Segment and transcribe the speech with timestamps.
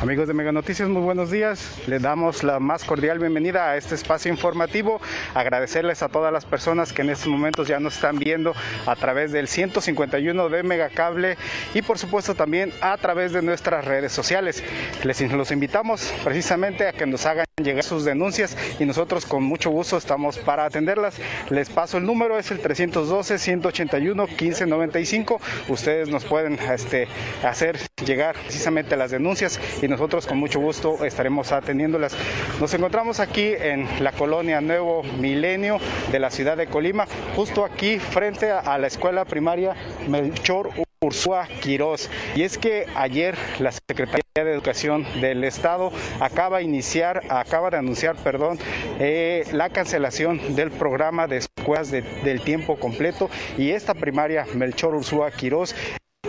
[0.00, 1.76] Amigos de Mega Noticias, muy buenos días.
[1.86, 4.98] Les damos la más cordial bienvenida a este espacio informativo.
[5.34, 8.54] Agradecerles a todas las personas que en estos momentos ya nos están viendo
[8.86, 11.36] a través del 151 de Megacable
[11.74, 14.64] y por supuesto también a través de nuestras redes sociales.
[15.04, 19.68] Les los invitamos precisamente a que nos hagan llegar sus denuncias y nosotros con mucho
[19.68, 21.16] gusto estamos para atenderlas.
[21.50, 25.38] Les paso el número, es el 312-181-1595.
[25.68, 27.06] Ustedes nos pueden este,
[27.44, 32.16] hacer llegar precisamente las denuncias y nosotros con mucho gusto estaremos atendiéndolas.
[32.60, 35.78] Nos encontramos aquí en la colonia Nuevo Milenio
[36.10, 39.74] de la ciudad de Colima, justo aquí frente a la escuela primaria
[40.08, 40.70] Melchor
[41.02, 42.10] Ursúa Quirós.
[42.34, 47.78] Y es que ayer la Secretaría de Educación del Estado acaba de iniciar, acaba de
[47.78, 48.58] anunciar, perdón,
[48.98, 54.94] eh, la cancelación del programa de escuelas de, del tiempo completo y esta primaria Melchor
[54.94, 55.74] Ursúa Quirós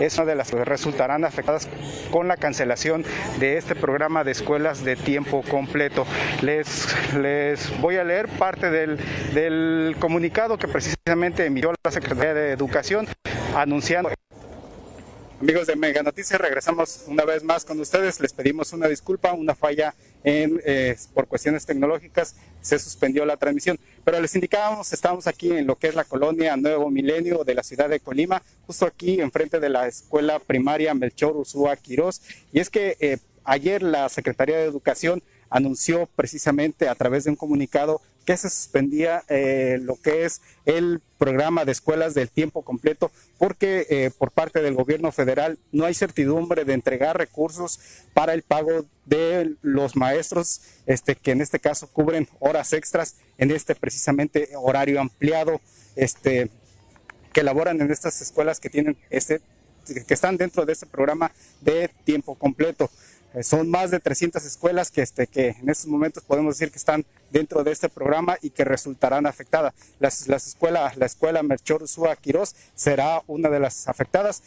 [0.02, 1.68] es una de las que resultarán afectadas
[2.12, 3.06] con la cancelación
[3.40, 6.06] de este programa de escuelas de tiempo completo.
[6.42, 8.98] Les, les voy a leer parte del,
[9.34, 13.08] del comunicado que precisamente envió la Secretaría de Educación
[13.56, 14.10] anunciando
[15.42, 18.20] Amigos de Mega Noticias, regresamos una vez más con ustedes.
[18.20, 23.80] Les pedimos una disculpa, una falla en, eh, por cuestiones tecnológicas, se suspendió la transmisión.
[24.04, 27.64] Pero les indicábamos, estamos aquí en lo que es la colonia Nuevo Milenio de la
[27.64, 32.22] ciudad de Colima, justo aquí enfrente de la escuela primaria Melchor Usúa Quirós.
[32.52, 37.36] Y es que eh, ayer la Secretaría de Educación anunció precisamente a través de un
[37.36, 38.02] comunicado
[38.38, 44.12] se suspendía eh, lo que es el programa de escuelas del tiempo completo porque eh,
[44.18, 47.80] por parte del gobierno federal no hay certidumbre de entregar recursos
[48.14, 53.52] para el pago de los maestros este, que en este caso cubren horas extras en
[53.52, 55.62] este precisamente horario ampliado
[55.96, 56.50] este,
[57.34, 59.42] que elaboran en estas escuelas que tienen este
[59.86, 62.90] que están dentro de este programa de tiempo completo.
[63.34, 66.78] Eh, son más de 300 escuelas que, este, que en estos momentos podemos decir que
[66.78, 69.74] están dentro de este programa y que resultarán afectadas.
[70.00, 74.44] Las, las escuelas, la escuela Melchor Usúa Quirós será una de las afectadas.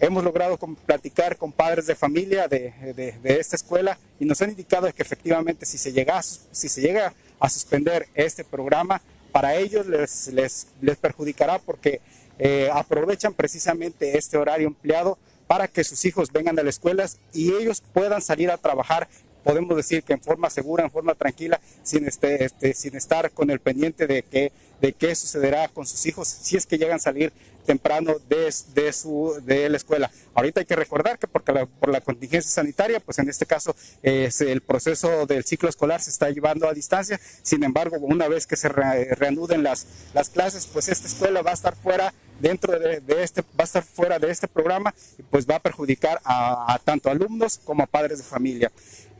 [0.00, 4.50] Hemos logrado platicar con padres de familia de, de, de, esta escuela y nos han
[4.50, 9.00] indicado que efectivamente si se llega a, si se llega a suspender este programa,
[9.32, 12.02] para ellos les, les, les perjudicará porque
[12.38, 15.16] eh, aprovechan precisamente este horario empleado
[15.46, 19.08] para que sus hijos vengan a las escuelas y ellos puedan salir a trabajar
[19.46, 23.48] podemos decir que en forma segura, en forma tranquila, sin, este, este, sin estar con
[23.48, 26.98] el pendiente de, que, de qué sucederá con sus hijos si es que llegan a
[26.98, 27.32] salir
[27.64, 30.10] temprano de, de, su, de la escuela.
[30.34, 33.76] Ahorita hay que recordar que porque la, por la contingencia sanitaria, pues en este caso
[34.02, 37.20] el proceso del ciclo escolar se está llevando a distancia.
[37.42, 41.52] Sin embargo, una vez que se re, reanuden las, las clases, pues esta escuela va
[41.52, 45.46] a estar fuera dentro de, este, va a estar fuera de este programa y pues
[45.46, 48.70] va a perjudicar a, tanto alumnos como a padres de familia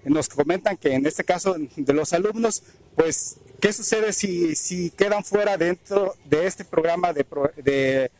[0.06, 2.62] nos comentan que en este caso de los alumnos,
[2.94, 8.10] pues, ¿qué sucede si, si quedan fuera dentro de este programa de, de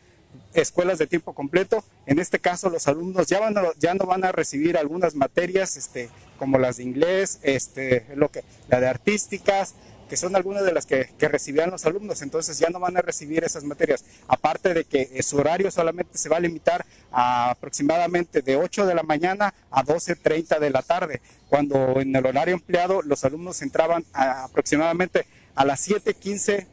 [0.53, 1.83] escuelas de tiempo completo?
[2.05, 6.09] En este caso, los alumnos ya, van ya no van a recibir algunas materias, este,
[6.37, 9.73] como las de inglés, este, lo que, la de artísticas,
[10.07, 13.43] que son algunas de las que, recibían los alumnos, entonces ya no van a recibir
[13.43, 14.05] esas materias.
[14.27, 18.95] Aparte de que su horario solamente se va a limitar a aproximadamente de 8 de
[18.95, 24.05] la mañana a 12.30 de la tarde, cuando en el horario empleado los alumnos entraban
[24.13, 25.25] a aproximadamente
[25.55, 26.67] a las 7.15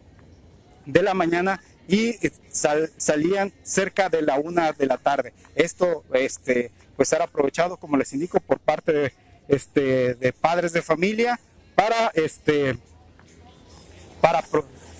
[0.87, 2.15] de la mañana y
[2.51, 5.33] sal, salían cerca de la una de la tarde.
[5.55, 9.13] Esto este, pues era aprovechado, como les indico, por parte de,
[9.49, 11.39] este, de padres de familia
[11.75, 12.79] para este,
[14.25, 14.43] para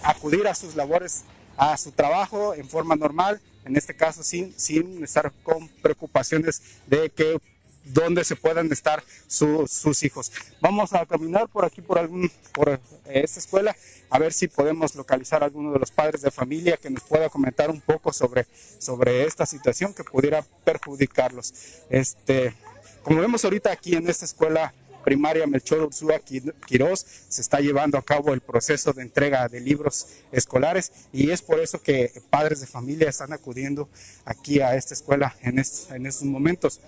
[0.03, 1.23] acudir a sus labores,
[1.57, 7.09] a su trabajo en forma normal, en este caso sin, sin estar con preocupaciones de
[7.09, 7.39] que
[7.87, 10.31] dónde se puedan estar su, sus hijos.
[10.61, 13.75] Vamos a caminar por aquí, por, algún, por esta escuela,
[14.11, 17.31] a ver si podemos localizar a alguno de los padres de familia que nos pueda
[17.31, 18.47] comentar un poco sobre,
[18.79, 21.55] sobre esta situación que pudiera perjudicarlos.
[21.89, 22.55] Este,
[23.03, 24.75] como vemos ahorita aquí en esta escuela,
[25.05, 30.07] primaria Melchor Ursúa Quirós se está llevando a cabo el proceso de entrega de libros
[30.33, 33.89] escolares y es por eso que padres de familia están acudiendo
[34.25, 36.81] aquí a esta escuela en, estos, en estos momentos.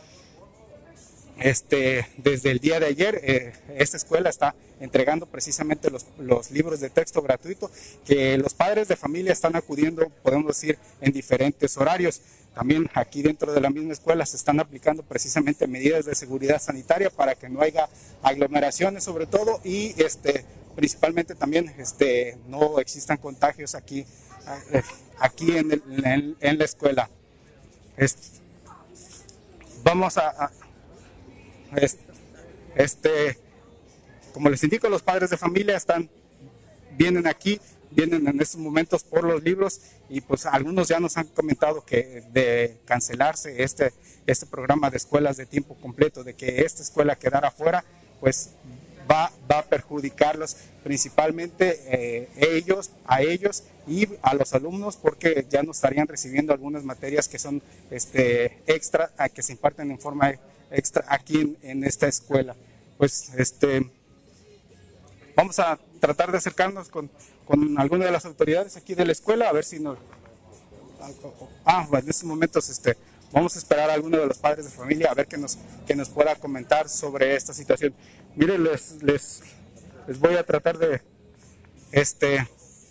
[1.39, 6.89] Este, desde el día de ayer, eh, esta escuela está entregando precisamente los, libros de
[6.89, 7.71] texto gratuito
[8.07, 12.23] que los padres de familia están acudiendo, podemos decir, en diferentes horarios.
[12.55, 17.11] También aquí dentro de la misma escuela se están aplicando precisamente medidas de seguridad sanitaria
[17.11, 17.89] para que no haya
[18.23, 24.07] aglomeraciones sobre todo y este, principalmente también este, no existan contagios aquí,
[24.73, 24.83] eh,
[25.19, 27.11] aquí en, la escuela.
[29.85, 30.51] Vamos a
[32.77, 33.39] este,
[34.33, 36.11] como les indico, los padres de familia están,
[36.97, 37.61] vienen aquí,
[37.91, 42.23] vienen en estos momentos por los libros y pues algunos ya nos han comentado que
[42.33, 43.93] de cancelarse este,
[44.27, 47.85] este programa de escuelas de tiempo completo, de que esta escuela quedara fuera,
[48.21, 48.51] pues
[49.11, 55.63] va, va a perjudicarlos principalmente eh, ellos, a ellos y a los alumnos porque ya
[55.63, 60.35] no estarían recibiendo algunas materias que son este, extra, a que se imparten en forma
[60.71, 62.57] extra aquí en, esta escuela.
[62.99, 63.91] Pues este,
[65.35, 67.11] vamos a tratar de acercarnos con,
[67.45, 69.99] con alguna de las autoridades aquí de la escuela a ver si nos...
[71.65, 72.97] Ah, en estos momentos este,
[73.31, 75.95] vamos a esperar a alguno de los padres de familia a ver que nos, que
[75.95, 77.95] nos pueda comentar sobre esta situación.
[78.35, 79.43] Miren, les, les,
[80.07, 81.03] les voy a tratar de...
[81.93, 82.47] Este,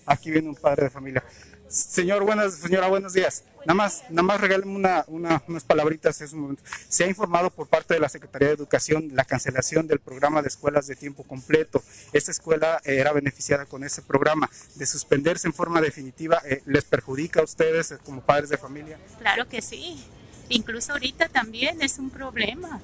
[0.06, 1.24] aquí viene un padre de familia.
[1.68, 3.44] Señor, buenas, señora, buenos días.
[3.66, 6.64] Nada más, nada más regáleme una, unas palabritas en momento.
[6.88, 10.50] Se ha informado por parte de la Secretaría de Educación la cancelación del programa de
[10.50, 11.84] escuelas de tiempo completo.
[12.14, 14.50] Esta escuela eh, era beneficiada con ese programa.
[14.76, 19.00] De suspenderse en forma definitiva, eh, ¿les perjudica a ustedes eh, como padres de familia?
[19.18, 20.04] Claro que sí.
[20.50, 22.80] Incluso ahorita también es un problema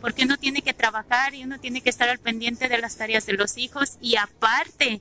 [0.00, 3.24] porque uno tiene que trabajar y uno tiene que estar al pendiente de las tareas
[3.24, 5.00] de los hijos y aparte,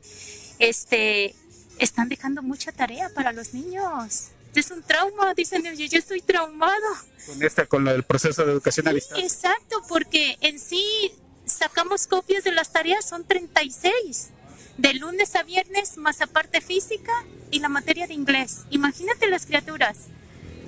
[0.59, 1.35] este,
[1.77, 4.29] están dejando mucha tarea para los niños.
[4.55, 6.85] Es un trauma, dicen ellos, yo estoy traumado.
[7.25, 9.25] Con esta, con el proceso de educación a distancia.
[9.25, 11.11] Exacto, porque en sí
[11.45, 14.29] sacamos copias de las tareas, son 36,
[14.77, 17.11] de lunes a viernes, más aparte física
[17.51, 18.61] y la materia de inglés.
[18.69, 20.07] Imagínate las criaturas.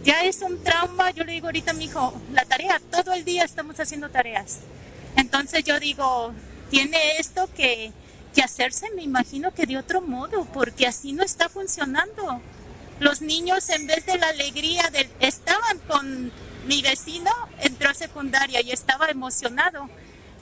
[0.04, 3.26] Ya es un trauma, yo le digo ahorita a mi hijo, la tarea, todo el
[3.26, 4.60] día estamos haciendo tareas.
[5.16, 6.34] Entonces yo digo,
[6.70, 7.92] tiene esto que
[8.36, 12.42] que hacerse, me imagino que de otro modo, porque así no está funcionando.
[13.00, 16.32] Los niños en vez de la alegría del estaban con
[16.68, 19.90] mi vecino, entró a secundaria y estaba emocionado.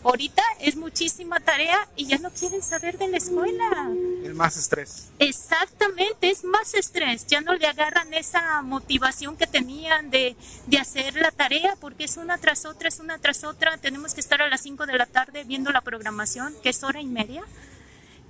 [0.04, 3.90] Ahorita es muchísima tarea y ya no quieren saber de la escuela.
[4.22, 5.08] Es más estrés.
[5.18, 7.26] Exactamente, es más estrés.
[7.28, 10.36] Ya no le agarran esa motivación que tenían de,
[10.68, 13.78] de hacer la tarea porque es una tras otra, es una tras otra.
[13.78, 17.00] Tenemos que estar a las 5 de la tarde viendo la programación, que es hora
[17.00, 17.44] y media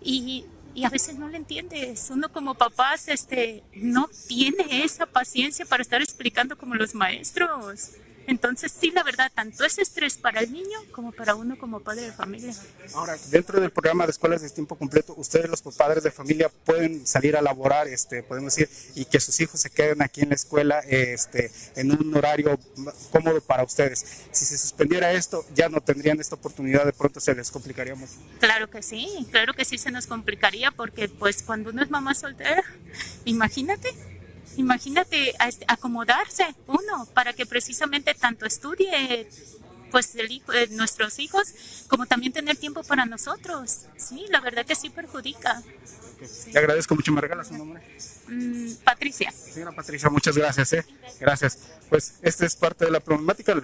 [0.04, 2.10] y, y a veces no le entiendes.
[2.10, 7.92] Uno como papás este, no tiene esa paciencia para estar explicando como los maestros.
[8.28, 12.04] Entonces, sí, la verdad, tanto es estrés para el niño como para uno como padre
[12.04, 12.54] de familia.
[12.94, 17.06] Ahora, dentro del programa de escuelas de tiempo completo, ustedes los padres de familia pueden
[17.06, 20.36] salir a laborar, este, podemos decir, y que sus hijos se queden aquí en la
[20.36, 22.60] escuela este, en un horario
[23.12, 24.06] cómodo para ustedes.
[24.32, 28.14] Si se suspendiera esto, ya no tendrían esta oportunidad, de pronto se les complicaría mucho.
[28.40, 32.14] Claro que sí, claro que sí se nos complicaría porque pues cuando uno es mamá
[32.16, 32.64] soltera,
[33.26, 33.90] imagínate,
[34.58, 35.34] Imagínate
[35.68, 39.28] acomodarse uno para que precisamente tanto estudie
[39.92, 41.54] pues el hijo, eh, nuestros hijos
[41.88, 43.86] como también tener tiempo para nosotros.
[43.96, 45.62] Sí, la verdad que sí perjudica.
[46.52, 47.12] Le agradezco mucho.
[47.12, 47.82] ¿Me regalas su nombre?
[48.28, 49.32] Mm, Patricia.
[49.32, 50.74] Señora Patricia, muchas gracias.
[50.74, 50.86] ¿eh?
[51.20, 51.60] Gracias.
[51.90, 53.56] Pues esta es parte de la problemática.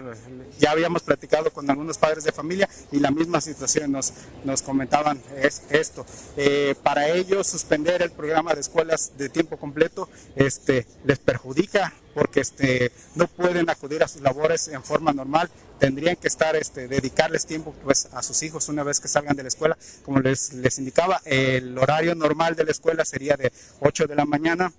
[0.60, 4.14] Ya habíamos platicado con algunos padres de familia y la misma situación nos,
[4.44, 6.06] nos comentaban es esto.
[6.38, 12.42] Eh, para ellos suspender el programa de escuelas de tiempo completo este, les perjudica porque
[12.42, 15.50] este, no pueden acudir a sus labores en forma normal,
[15.80, 19.44] tendrían que estar, este, dedicarles tiempo pues, a sus hijos una vez que salgan de
[19.44, 19.78] la escuela.
[20.04, 24.26] Como les, les indicaba, el horario normal de la escuela sería de 8 de la
[24.26, 24.72] mañana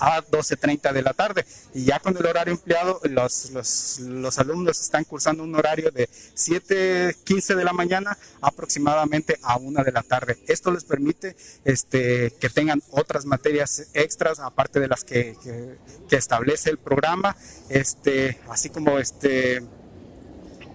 [0.00, 1.44] a 12.30 de la tarde.
[1.74, 6.08] Y ya con el horario empleado, los, los, los, alumnos están cursando un horario de
[6.08, 10.38] 7.15 de la mañana aproximadamente a 1 de la tarde.
[10.48, 15.36] Esto les permite este, que tengan otras materias extras, aparte de las que,
[16.08, 17.36] que, establece el programa,
[17.68, 19.62] este, así como este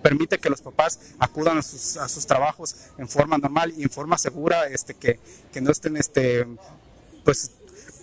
[0.01, 3.89] permite que los papás acudan a sus, a sus trabajos en forma normal y en
[3.89, 5.20] forma segura, este, que,
[5.51, 6.46] que no estén este,
[7.24, 7.51] pues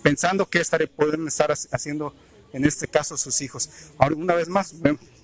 [0.03, 2.13] pensando qué estaré, pueden estar haciendo
[2.51, 3.69] en este caso sus hijos.
[3.97, 4.75] Ahora, una vez más,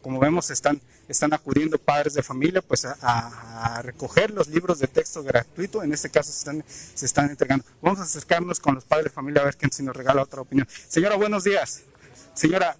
[0.01, 5.23] como vemos, están, están acudiendo padres de familia pues a, recoger los libros de texto
[5.23, 7.65] gratuito, en este caso se están, se están entregando.
[7.81, 10.41] Vamos a acercarnos con los padres de familia a ver quién se nos regala otra
[10.41, 10.67] opinión.
[10.87, 11.83] Señora, buenos días.
[12.33, 12.77] Señora,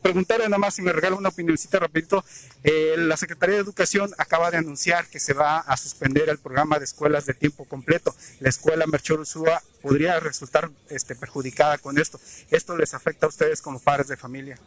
[0.00, 2.24] preguntarle nada más si me regala una opinioncita rapidito.
[2.62, 6.78] Eh, la Secretaría de Educación acaba de anunciar que se va a suspender el programa
[6.78, 8.14] de escuelas de tiempo completo.
[8.40, 12.20] La escuela Merchor Ursúa podría resultar este, perjudicada con esto.
[12.50, 14.58] ¿Esto les afecta a ustedes como padres de familia?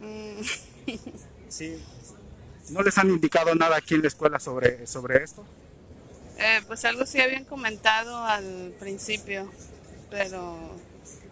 [0.00, 0.40] Mm.
[1.48, 1.80] Sí.
[2.70, 5.44] ¿No les han indicado nada aquí en la escuela sobre, sobre esto?
[6.38, 9.48] Eh, pues algo sí habían comentado al principio,
[10.10, 10.58] pero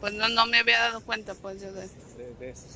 [0.00, 1.88] pues no, no me había dado cuenta pues yo de,
[2.40, 2.66] de, eso.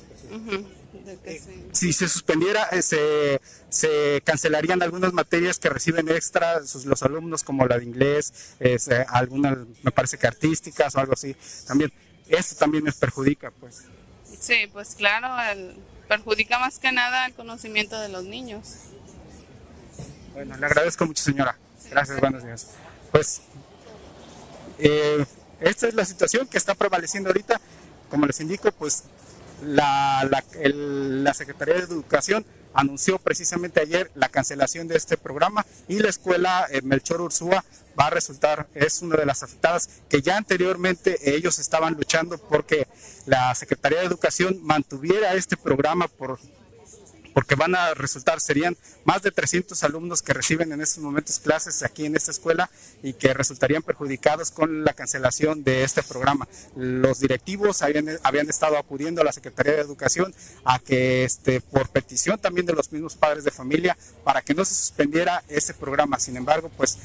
[1.25, 7.43] Eh, si se suspendiera, eh, se, se, cancelarían algunas materias que reciben extra los alumnos,
[7.43, 8.55] como la de inglés,
[9.09, 11.35] algunas, me parece que artísticas o algo así.
[11.65, 11.91] También,
[12.27, 13.83] esto también les perjudica, pues.
[14.39, 15.75] Sí, pues claro, el,
[16.07, 18.67] perjudica más que nada el conocimiento de los niños.
[20.33, 21.57] Bueno, le agradezco mucho, señora.
[21.89, 22.67] Gracias, buenos días.
[23.11, 23.41] Pues
[24.79, 25.25] eh,
[25.59, 27.59] esta es la situación que está prevaleciendo ahorita.
[28.09, 29.03] Como les indico, pues
[29.63, 30.43] la,
[31.33, 36.81] Secretaría de Educación anunció precisamente ayer la cancelación de este programa y la escuela eh,
[36.83, 37.65] Melchor Ursúa
[37.99, 42.87] va a resultar, es una de las afectadas que ya anteriormente ellos estaban luchando porque
[43.25, 46.39] la Secretaría de Educación mantuviera este programa por
[47.37, 48.75] porque van a resultar, serían
[49.05, 52.67] más de 300 alumnos que reciben en estos momentos clases aquí en esta escuela
[53.03, 56.47] y que resultarían perjudicados con la cancelación de este programa.
[56.75, 60.33] Los directivos habían, habían estado acudiendo a la Secretaría de Educación
[60.65, 64.65] a que, este, por petición también de los mismos padres de familia, para que no
[64.65, 66.17] se suspendiera ese programa.
[66.17, 66.97] Sin embargo, pues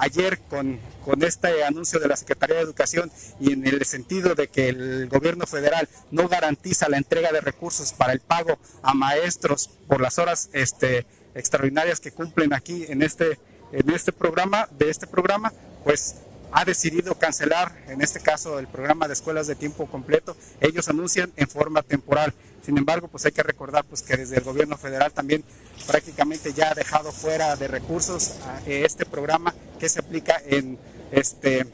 [0.00, 3.10] ayer con, con este anuncio de la Secretaría de Educación
[3.40, 7.94] y en el sentido de que el gobierno federal no garantiza la entrega de recursos
[7.94, 13.38] para el pago a maestros, por las horas este, extraordinarias que cumplen aquí en este,
[13.72, 15.50] en este programa, de este programa,
[15.82, 16.16] pues
[16.52, 20.36] ha decidido cancelar, en este caso, el programa de escuelas de tiempo completo.
[20.60, 22.34] Ellos anuncian en forma temporal.
[22.62, 25.42] Sin embargo, pues hay que recordar pues, que desde el gobierno federal también
[25.86, 28.34] prácticamente ya ha dejado fuera de recursos
[28.66, 30.78] este programa que se aplica en
[31.12, 31.66] este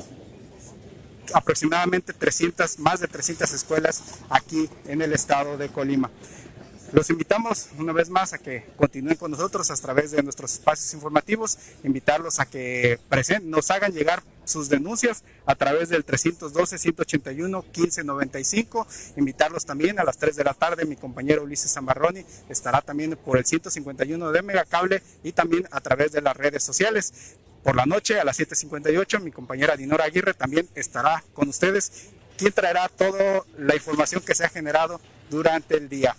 [1.33, 6.11] aproximadamente 300, más de 300 escuelas aquí en el estado de Colima.
[6.93, 10.95] Los invitamos una vez más a que continúen con nosotros a través de nuestros espacios
[10.95, 13.01] informativos, invitarlos a que
[13.43, 18.87] nos hagan llegar sus denuncias a través del 312-181-1595.
[19.17, 20.85] Invitarlos también a las 3 de la tarde.
[20.85, 26.13] Mi compañero Ulises Zambarroni estará también por el 151 de Megacable y también a través
[26.13, 27.35] de las redes sociales.
[27.65, 32.53] Por la noche a las 7.58 mi compañera Dinora Aguirre también estará con ustedes, quien
[32.53, 36.15] traerá toda la información que se ha generado durante el día.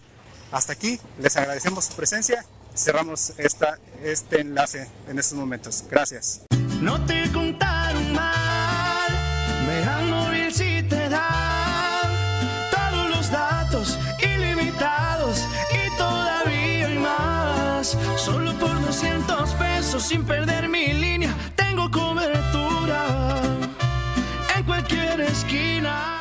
[0.51, 2.43] Hasta aquí, les agradecemos su presencia.
[2.75, 5.83] Cerramos esta, este enlace en estos momentos.
[5.89, 6.41] Gracias.
[6.81, 9.11] No te contaron mal,
[9.67, 12.11] me móvil si te dan
[12.71, 17.95] todos los datos ilimitados y todavía hay más.
[18.17, 23.05] Solo por 200 pesos sin perder mi línea, tengo cobertura
[24.55, 26.14] en cualquier esquina.